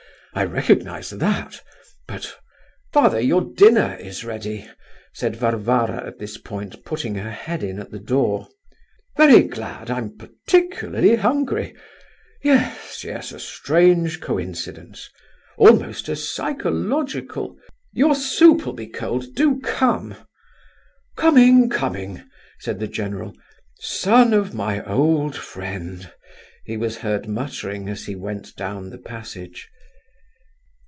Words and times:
I 0.33 0.45
recognize 0.45 1.09
that... 1.09 1.61
but—" 2.07 2.37
"Father, 2.93 3.19
your 3.19 3.41
dinner 3.41 3.97
is 3.99 4.23
ready," 4.23 4.65
said 5.13 5.35
Varvara 5.35 6.07
at 6.07 6.19
this 6.19 6.37
point, 6.37 6.85
putting 6.85 7.15
her 7.15 7.29
head 7.29 7.63
in 7.63 7.79
at 7.79 7.91
the 7.91 7.99
door. 7.99 8.47
"Very 9.17 9.43
glad, 9.43 9.91
I'm 9.91 10.15
particularly 10.17 11.17
hungry. 11.17 11.75
Yes, 12.45 13.03
yes, 13.03 13.33
a 13.33 13.41
strange 13.41 14.21
coincidence—almost 14.21 16.07
a 16.07 16.15
psychological—" 16.15 17.57
"Your 17.91 18.15
soup'll 18.15 18.71
be 18.71 18.87
cold; 18.87 19.35
do 19.35 19.59
come." 19.59 20.15
"Coming, 21.17 21.67
coming," 21.69 22.23
said 22.57 22.79
the 22.79 22.87
general. 22.87 23.35
"Son 23.81 24.33
of 24.33 24.53
my 24.53 24.81
old 24.85 25.35
friend—" 25.35 26.09
he 26.63 26.77
was 26.77 26.99
heard 26.99 27.27
muttering 27.27 27.89
as 27.89 28.05
he 28.05 28.15
went 28.15 28.55
down 28.55 28.91
the 28.91 28.97
passage. 28.97 29.69